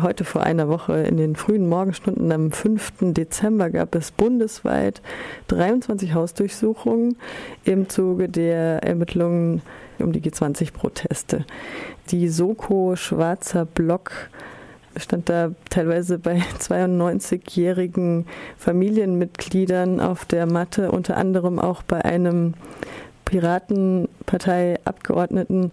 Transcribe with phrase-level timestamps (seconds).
[0.00, 3.12] Heute vor einer Woche in den frühen Morgenstunden am 5.
[3.12, 5.02] Dezember gab es bundesweit
[5.48, 7.18] 23 Hausdurchsuchungen
[7.64, 9.60] im Zuge der Ermittlungen
[9.98, 11.44] um die G20-Proteste.
[12.10, 14.30] Die Soko Schwarzer Block
[14.96, 18.24] stand da teilweise bei 92-jährigen
[18.56, 22.54] Familienmitgliedern auf der Matte, unter anderem auch bei einem
[23.26, 25.70] Piratenpartei-Abgeordneten,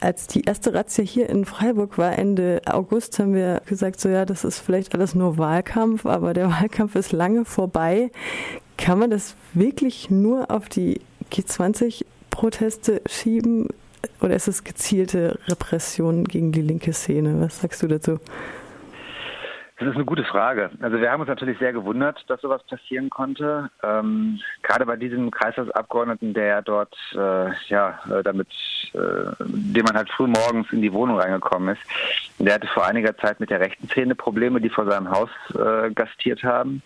[0.00, 4.24] als die erste Razzia hier in Freiburg war, Ende August, haben wir gesagt, so ja,
[4.24, 8.10] das ist vielleicht alles nur Wahlkampf, aber der Wahlkampf ist lange vorbei.
[8.76, 11.00] Kann man das wirklich nur auf die
[11.30, 13.68] G20-Proteste schieben
[14.20, 17.40] oder ist es gezielte Repression gegen die linke Szene?
[17.40, 18.18] Was sagst du dazu?
[19.80, 20.68] Das ist eine gute Frage.
[20.82, 23.70] Also wir haben uns natürlich sehr gewundert, dass sowas passieren konnte.
[23.82, 28.48] Ähm, gerade bei diesem Kreistagsabgeordneten, der ja dort äh, ja äh, damit,
[28.92, 31.82] äh, dem man halt früh morgens in die Wohnung reingekommen ist,
[32.38, 35.90] der hatte vor einiger Zeit mit der rechten Szene Probleme, die vor seinem Haus äh,
[35.94, 36.82] gastiert haben.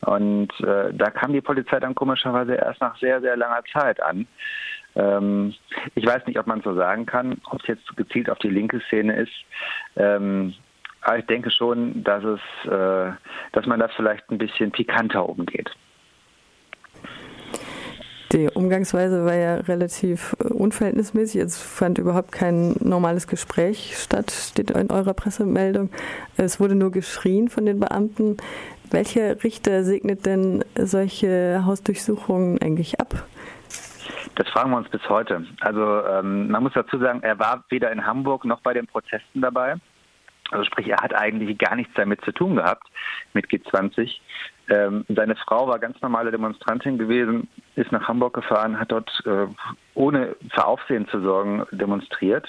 [0.00, 4.26] Und äh, da kam die Polizei dann komischerweise erst nach sehr, sehr langer Zeit an.
[4.96, 5.52] Ähm,
[5.94, 8.80] ich weiß nicht, ob man so sagen kann, ob es jetzt gezielt auf die linke
[8.88, 9.32] Szene ist.
[9.96, 10.54] Ähm,
[11.02, 13.12] aber ich denke schon, dass es, äh,
[13.52, 15.70] dass man da vielleicht ein bisschen pikanter umgeht.
[18.32, 21.40] Die Umgangsweise war ja relativ äh, unverhältnismäßig.
[21.40, 25.90] Es fand überhaupt kein normales Gespräch statt, steht in eurer Pressemeldung.
[26.36, 28.36] Es wurde nur geschrien von den Beamten.
[28.92, 33.24] Welcher Richter segnet denn solche Hausdurchsuchungen eigentlich ab?
[34.36, 35.44] Das fragen wir uns bis heute.
[35.60, 39.40] Also ähm, man muss dazu sagen, er war weder in Hamburg noch bei den Protesten
[39.40, 39.74] dabei.
[40.50, 42.88] Also sprich, er hat eigentlich gar nichts damit zu tun gehabt
[43.32, 44.18] mit G20.
[44.68, 49.46] Ähm, seine Frau war ganz normale Demonstrantin gewesen, ist nach Hamburg gefahren, hat dort äh,
[49.94, 52.46] ohne für Aufsehen zu sorgen demonstriert.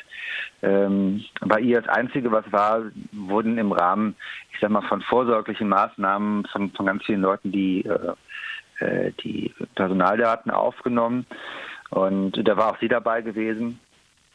[0.61, 4.15] Ähm, bei ihr das Einzige, was war, wurden im Rahmen,
[4.53, 8.13] ich sag mal, von vorsorglichen Maßnahmen von, von ganz vielen Leuten die, äh,
[8.85, 11.25] äh die Personaldaten aufgenommen.
[11.89, 13.79] Und da war auch sie dabei gewesen.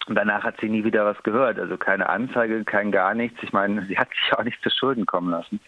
[0.07, 1.59] Und danach hat sie nie wieder was gehört.
[1.59, 3.43] Also keine Anzeige, kein gar nichts.
[3.43, 5.61] Ich meine, sie hat sich auch nicht zu Schulden kommen lassen.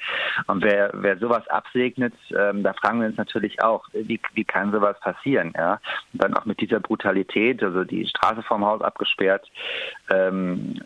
[0.47, 4.71] Und wer, wer sowas absegnet, ähm, da fragen wir uns natürlich auch, wie, wie kann
[4.71, 5.53] sowas passieren?
[5.57, 5.81] Ja?
[6.13, 9.51] Und dann auch mit dieser Brutalität, also die Straße vorm Haus abgesperrt,
[10.11, 10.81] ähm,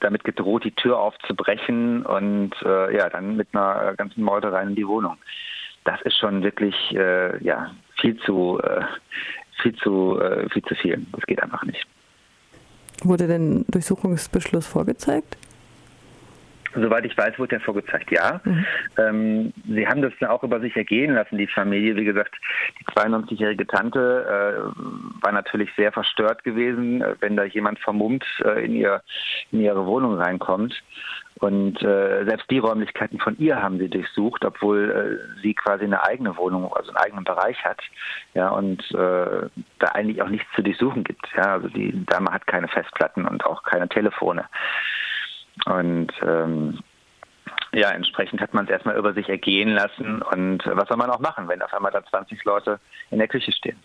[0.00, 4.86] damit gedroht, die Tür aufzubrechen und äh, ja, dann mit einer ganzen Meuterei in die
[4.86, 5.16] Wohnung.
[5.84, 7.70] Das ist schon wirklich äh, ja,
[8.00, 8.84] viel zu, äh,
[9.62, 11.06] viel zu, äh, viel zu viel.
[11.12, 11.86] Das geht einfach nicht.
[13.06, 15.36] Wurde denn Durchsuchungsbeschluss vorgezeigt?
[16.74, 18.40] Soweit ich weiß, wurde der vorgezeigt, ja.
[18.44, 18.66] Mhm.
[18.98, 21.96] Ähm, sie haben das auch über sich ergehen lassen, die Familie.
[21.96, 22.34] Wie gesagt,
[22.80, 28.64] die 92-jährige Tante äh, war natürlich sehr verstört gewesen, äh, wenn da jemand vermummt äh,
[28.64, 29.02] in, ihr,
[29.52, 30.82] in ihre Wohnung reinkommt.
[31.38, 36.02] Und äh, selbst die Räumlichkeiten von ihr haben sie durchsucht, obwohl äh, sie quasi eine
[36.02, 37.80] eigene Wohnung, also einen eigenen Bereich hat.
[38.32, 41.26] Ja, und äh, da eigentlich auch nichts zu durchsuchen gibt.
[41.36, 44.46] Ja, also die Dame hat keine Festplatten und auch keine Telefone.
[45.64, 46.78] Und ähm,
[47.72, 50.22] ja, entsprechend hat man es erstmal über sich ergehen lassen.
[50.22, 52.78] Und was soll man auch machen, wenn auf einmal da 20 Leute
[53.10, 53.78] in der Küche stehen?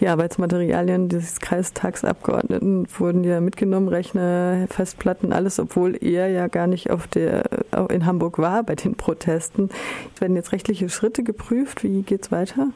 [0.00, 6.90] Die Arbeitsmaterialien des Kreistagsabgeordneten wurden ja mitgenommen, Rechner, Festplatten, alles, obwohl er ja gar nicht
[6.90, 7.44] auf der,
[7.90, 9.70] in Hamburg war bei den Protesten.
[10.18, 11.82] Werden jetzt rechtliche Schritte geprüft?
[11.82, 12.68] Wie geht es weiter?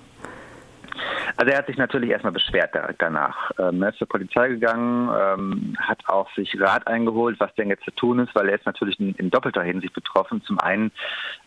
[1.36, 3.50] Also er hat sich natürlich erstmal beschwert danach.
[3.58, 7.84] Ähm, er ist zur Polizei gegangen, ähm, hat auch sich Rat eingeholt, was denn jetzt
[7.84, 10.42] zu tun ist, weil er ist natürlich in, in doppelter Hinsicht betroffen.
[10.42, 10.90] Zum einen,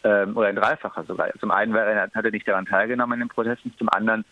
[0.04, 1.30] ähm, oder in dreifacher sogar.
[1.40, 4.26] Zum einen er, hat er nicht daran teilgenommen an den Protesten, zum anderen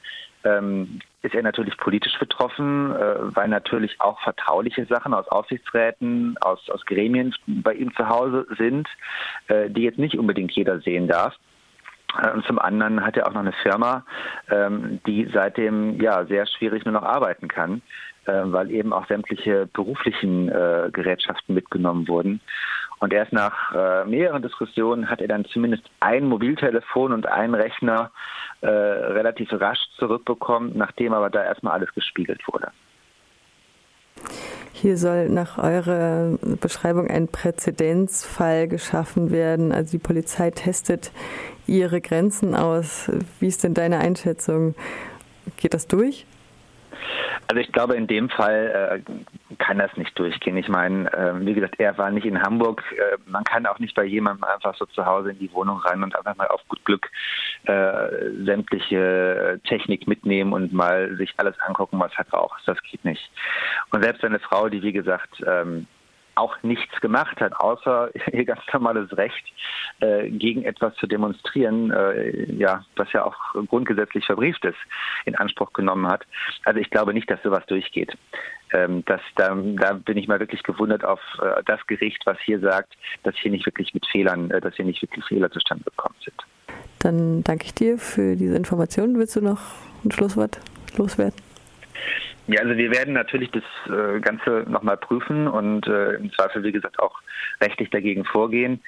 [1.23, 6.85] ist er natürlich politisch betroffen, äh, weil natürlich auch vertrauliche Sachen aus Aufsichtsräten, aus, aus
[6.85, 8.87] Gremien bei ihm zu Hause sind,
[9.47, 11.33] äh, die jetzt nicht unbedingt jeder sehen darf.
[12.21, 14.05] Äh, und zum anderen hat er auch noch eine Firma,
[14.49, 17.81] ähm, die seitdem ja sehr schwierig nur noch arbeiten kann,
[18.25, 22.41] äh, weil eben auch sämtliche beruflichen äh, Gerätschaften mitgenommen wurden.
[22.99, 28.11] Und erst nach mehreren Diskussionen hat er dann zumindest ein Mobiltelefon und einen Rechner
[28.61, 32.71] relativ rasch zurückbekommen, nachdem aber da erstmal alles gespiegelt wurde.
[34.71, 39.71] Hier soll nach eurer Beschreibung ein Präzedenzfall geschaffen werden.
[39.71, 41.11] Also die Polizei testet
[41.67, 43.11] ihre Grenzen aus.
[43.39, 44.75] Wie ist denn deine Einschätzung?
[45.57, 46.25] Geht das durch?
[47.47, 50.57] Also ich glaube, in dem Fall äh, kann das nicht durchgehen.
[50.57, 52.83] Ich meine, äh, wie gesagt, er war nicht in Hamburg.
[52.91, 56.03] Äh, man kann auch nicht bei jemandem einfach so zu Hause in die Wohnung rein
[56.03, 57.09] und einfach mal auf gut Glück
[57.65, 62.61] äh, sämtliche Technik mitnehmen und mal sich alles angucken, was er braucht.
[62.65, 63.29] Das geht nicht.
[63.91, 65.87] Und selbst eine Frau, die wie gesagt ähm,
[66.35, 69.43] auch nichts gemacht hat, außer ihr ganz normales Recht,
[70.29, 74.77] gegen etwas zu demonstrieren, äh, ja, was ja auch grundgesetzlich verbrieft ist,
[75.25, 76.25] in Anspruch genommen hat.
[76.65, 78.15] Also ich glaube nicht, dass sowas durchgeht.
[78.73, 82.59] Ähm, das, da, da bin ich mal wirklich gewundert auf äh, das Gericht, was hier
[82.59, 86.15] sagt, dass hier nicht wirklich mit Fehlern, äh, dass hier nicht wirklich Fehler zustande gekommen
[86.23, 86.35] sind.
[86.99, 89.17] Dann danke ich dir für diese Informationen.
[89.17, 89.59] Willst du noch
[90.03, 90.59] ein Schlusswort
[90.97, 91.35] loswerden?
[92.47, 96.73] Ja, also wir werden natürlich das äh, Ganze nochmal prüfen und äh, im Zweifel, wie
[96.73, 97.21] gesagt, auch
[97.61, 98.81] rechtlich dagegen vorgehen.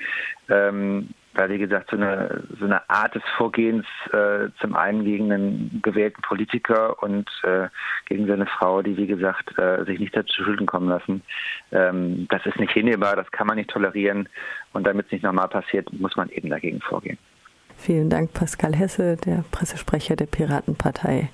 [0.49, 5.31] Ähm, weil, wie gesagt, so eine, so eine Art des Vorgehens äh, zum einen gegen
[5.31, 7.67] einen gewählten Politiker und äh,
[8.05, 11.21] gegen seine Frau, die, wie gesagt, äh, sich nicht dazu Schulden kommen lassen,
[11.71, 14.29] ähm, das ist nicht hinnehmbar, das kann man nicht tolerieren.
[14.73, 17.17] Und damit es nicht nochmal passiert, muss man eben dagegen vorgehen.
[17.77, 21.23] Vielen Dank, Pascal Hesse, der Pressesprecher der Piratenpartei.